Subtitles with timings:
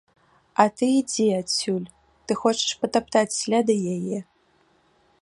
[0.63, 1.85] А ты ідзі адсюль,
[2.25, 4.19] ты хочаш патаптаць сляды яе.